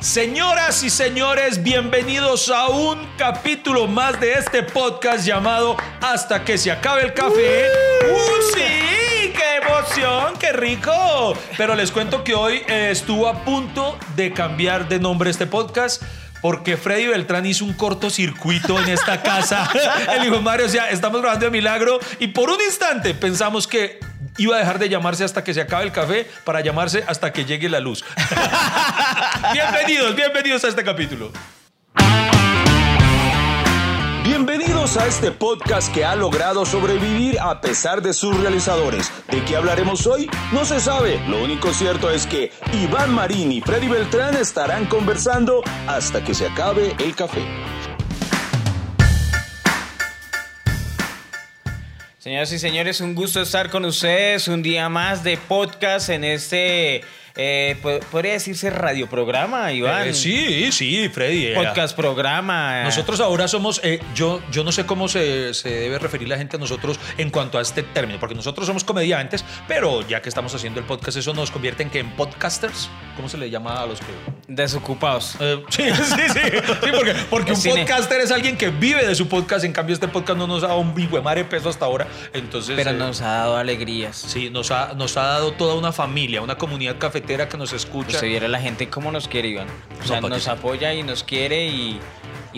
[0.00, 6.72] Señoras y señores, bienvenidos a un capítulo más de este podcast llamado Hasta que se
[6.72, 7.66] acabe el café.
[8.10, 9.30] ¡Uh, sí!
[9.30, 10.38] ¡Qué emoción!
[10.38, 11.34] ¡Qué rico!
[11.58, 16.02] Pero les cuento que hoy eh, estuvo a punto de cambiar de nombre este podcast.
[16.40, 19.70] Porque Freddy Beltrán hizo un cortocircuito en esta casa.
[20.16, 24.00] El hijo Mario, o sea, estamos grabando de milagro y por un instante pensamos que
[24.38, 27.44] iba a dejar de llamarse hasta que se acabe el café para llamarse hasta que
[27.44, 28.04] llegue la luz.
[29.52, 31.30] bienvenidos, bienvenidos a este capítulo.
[34.24, 39.12] Bienvenidos a este podcast que ha logrado sobrevivir a pesar de sus realizadores.
[39.28, 40.30] ¿De qué hablaremos hoy?
[40.52, 41.20] No se sabe.
[41.28, 46.46] Lo único cierto es que Iván Marín y Freddy Beltrán estarán conversando hasta que se
[46.46, 47.42] acabe el café.
[52.18, 57.02] Señoras y señores, un gusto estar con ustedes un día más de podcast en este
[57.42, 57.74] eh,
[58.10, 60.08] podría decirse radioprograma, Iván.
[60.08, 61.46] Eh, sí, sí, Freddy.
[61.46, 62.84] Eh, podcast programa.
[62.84, 63.80] Nosotros ahora somos,
[64.14, 67.56] yo, yo no sé cómo se, se, debe referir la gente a nosotros en cuanto
[67.56, 71.32] a este término, porque nosotros somos comediantes, pero ya que estamos haciendo el podcast, eso
[71.32, 72.90] nos convierte en que en podcasters.
[73.16, 74.06] ¿Cómo se le llama a los que?
[74.46, 75.38] Desocupados.
[75.70, 76.40] sí, sí, sí.
[76.42, 80.08] sí porque, porque un podcaster es alguien que vive de su podcast, en cambio este
[80.08, 82.06] podcast no nos ha dado un de peso hasta ahora.
[82.34, 84.16] Entonces, pero nos ha dado alegrías.
[84.16, 86.98] Sí, nos ha, nos ha dado toda una familia, una comunidad
[87.36, 88.18] café que nos escucha.
[88.18, 89.68] Se viera la gente cómo nos quiere, Iván.
[90.02, 92.00] O sea, nos apoya y nos quiere y,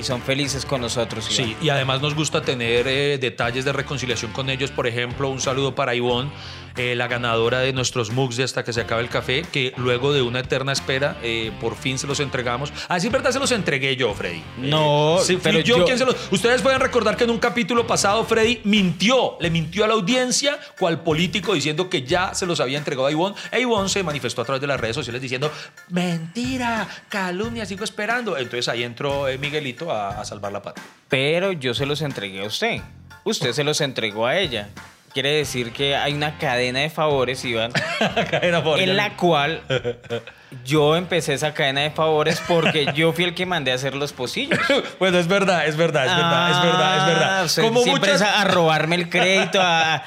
[0.02, 1.24] son felices con nosotros.
[1.24, 4.70] Sí, y además nos gusta tener eh, detalles de reconciliación con ellos.
[4.70, 6.30] Por ejemplo, un saludo para Ivonne
[6.76, 10.12] eh, la ganadora de nuestros mugs de hasta que se acabe el café, que luego
[10.12, 12.72] de una eterna espera, eh, por fin se los entregamos.
[12.88, 14.42] Así ah, verdad se los entregué yo, Freddy.
[14.58, 16.16] No, eh, pero yo, se los.
[16.30, 20.58] Ustedes pueden recordar que en un capítulo pasado Freddy mintió, le mintió a la audiencia,
[20.78, 23.36] cual político, diciendo que ya se los había entregado a Ivonne.
[23.50, 25.50] E Ivonne se manifestó a través de las redes sociales diciendo:
[25.90, 28.36] mentira, calumnia, sigo esperando.
[28.36, 30.84] Entonces ahí entró Miguelito a, a salvar la patria.
[31.08, 32.80] Pero yo se los entregué a usted.
[33.24, 34.68] Usted se los entregó a ella
[35.12, 37.72] quiere decir que hay una cadena de favores, Iván,
[38.42, 39.62] en la cual
[40.64, 44.12] yo empecé esa cadena de favores porque yo fui el que mandé a hacer los
[44.12, 44.58] pocillos.
[44.98, 47.44] bueno, es verdad, es verdad, es verdad, es verdad, es verdad.
[47.44, 50.02] Ah, Como siempre es a, robarme el crédito, a,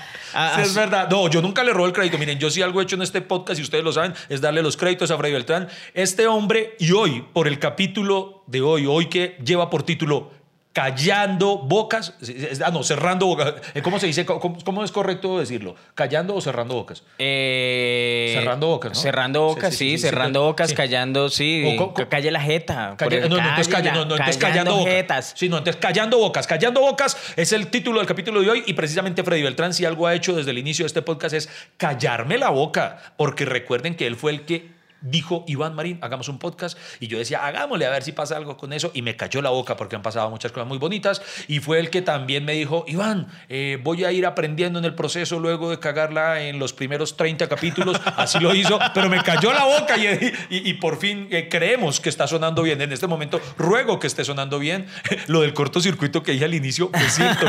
[0.59, 1.09] es verdad.
[1.09, 2.17] No, yo nunca le robo el crédito.
[2.17, 4.61] Miren, yo sí algo he hecho en este podcast, y ustedes lo saben, es darle
[4.61, 5.69] los créditos a Freddy Beltrán.
[5.93, 10.31] Este hombre, y hoy, por el capítulo de hoy, hoy que lleva por título
[10.75, 12.13] callando bocas,
[12.61, 13.53] ah, no, cerrando bocas.
[13.73, 14.25] Eh, ¿Cómo se dice?
[14.25, 15.73] ¿Cómo, es correcto decirlo?
[15.95, 17.01] ¿Callando o cerrando bocas?
[17.17, 18.99] Eh, cerrando bocas, ¿no?
[18.99, 21.77] Cerrando bocas, sí, cerrando bocas, callando, sí.
[22.09, 22.97] calle la jeta.
[22.99, 25.33] no, no, entonces, no, no, entonces callando bocas.
[25.37, 26.45] Sí, no, entonces callando bocas.
[26.45, 30.07] Callando bocas es el título del capítulo de hoy y precisamente Freddy Beltrán, si algo
[30.07, 34.07] ha hecho desde el inicio de este podcast es callarme la boca, porque recuerden que
[34.07, 36.77] él fue el que dijo Iván Marín, hagamos un podcast.
[36.99, 38.91] Y yo decía, hagámosle a ver si pasa algo con eso.
[38.93, 41.21] Y me cayó la boca porque han pasado muchas cosas muy bonitas.
[41.47, 44.95] Y fue el que también me dijo, Iván, eh, voy a ir aprendiendo en el
[44.95, 47.99] proceso luego de cagarla en los primeros 30 capítulos.
[48.17, 52.09] Así lo hizo, pero me cayó la boca y, y, por fin eh, creemos que
[52.09, 52.81] está sonando bien.
[52.81, 54.87] En este momento ruego que esté sonando bien.
[55.27, 57.45] Lo del cortocircuito que dije al inicio es cierto.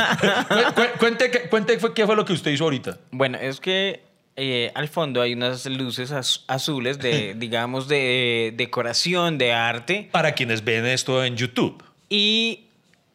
[0.98, 2.98] cuente, cuente qué fue lo que usted hizo ahorita.
[3.10, 4.02] Bueno, es que
[4.36, 6.12] eh, al fondo hay unas luces
[6.46, 10.08] azules de, digamos, de decoración, de arte.
[10.12, 11.82] Para quienes ven esto en YouTube.
[12.08, 12.66] Y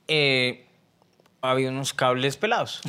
[0.07, 0.65] eh,
[1.41, 2.81] había unos cables pelados.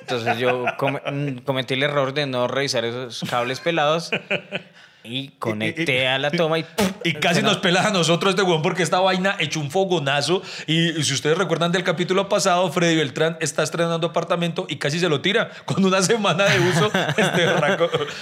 [0.00, 4.10] Entonces yo mm, cometí el error de no revisar esos cables pelados
[5.02, 6.66] y conecté a la toma y...
[7.04, 10.42] Y casi nos pela a nosotros este weón porque esta vaina echó un fogonazo.
[10.66, 15.08] Y, si ustedes recuerdan del capítulo pasado, Freddy Beltrán está estrenando apartamento y casi se
[15.08, 16.90] lo tira con una semana de uso.
[17.16, 17.46] este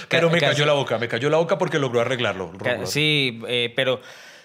[0.07, 2.51] Pero me cayó la boca, me cayó la boca porque logró arreglarlo.
[2.85, 4.01] Sí, eh, pero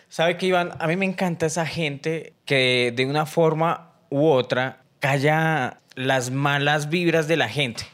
[0.08, 0.72] ¿sabe qué, Iván?
[0.78, 6.90] A mí me encanta esa gente que de una forma u otra calla las malas
[6.90, 7.84] vibras de la gente.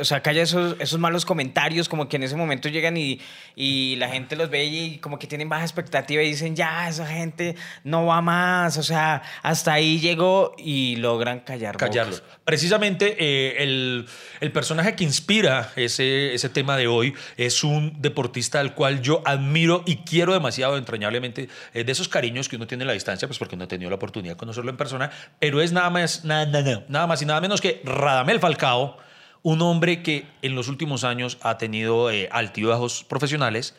[0.00, 3.20] o sea, calla esos, esos malos comentarios, como que en ese momento llegan y,
[3.54, 7.06] y, la gente los ve y como que tienen baja expectativa y dicen, ya, esa
[7.06, 7.54] gente
[7.84, 8.76] no va más.
[8.76, 11.76] O sea, hasta ahí llegó y logran callar.
[11.76, 12.16] Callarlo.
[12.44, 14.06] Precisamente eh, el,
[14.40, 19.22] el, personaje que inspira ese, ese tema de hoy es un deportista al cual yo
[19.24, 23.38] admiro y quiero demasiado entrañablemente, de esos cariños que uno tiene a la distancia, pues
[23.38, 26.46] porque no he tenido la oportunidad de conocerlo en persona, pero es nada más, nada,
[26.46, 28.96] nada, nada más y nada menos que Radamel Falcao,
[29.42, 33.74] un hombre que en los últimos años ha tenido eh, altibajos profesionales,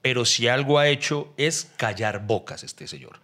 [0.00, 3.20] pero si algo ha hecho es callar bocas este señor.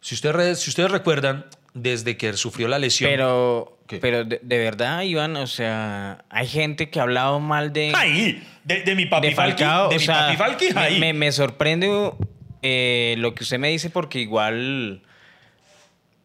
[0.00, 3.08] Si ustedes, si ustedes recuerdan, desde que sufrió la lesión.
[3.08, 7.92] Pero, pero de, verdad, Iván, o sea, hay gente que ha hablado mal de.
[7.94, 8.42] ¡Ahí!
[8.64, 9.90] De, mi papi Falcao.
[9.90, 12.12] De mi papi Me, me, sorprende
[12.62, 15.02] eh, lo que usted me dice porque igual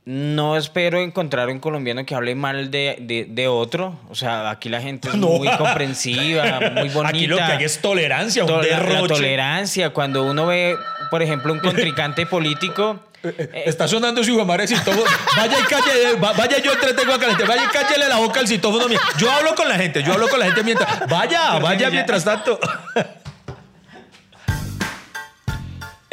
[0.05, 3.99] no espero encontrar un colombiano que hable mal de, otro.
[4.09, 7.09] O sea, aquí la gente es muy comprensiva, muy bonita.
[7.15, 9.15] Aquí lo que hay es tolerancia, un derroche.
[9.15, 9.89] tolerancia.
[9.89, 10.75] Cuando uno ve,
[11.09, 12.99] por ejemplo, un contrincante político...
[13.23, 15.03] Eh, eh, está sonando su hijo de citófono.
[15.35, 17.17] Vaya y calle, vaya yo entretengo a.
[17.17, 18.99] Vaya y cállele la boca al citófono mío.
[19.17, 21.09] Yo hablo con la gente, yo hablo con la gente mientras.
[21.09, 22.59] Vaya, vaya mientras tanto.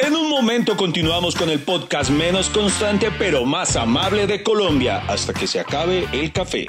[0.05, 5.33] En un momento continuamos con el podcast menos constante pero más amable de Colombia hasta
[5.33, 6.67] que se acabe el café.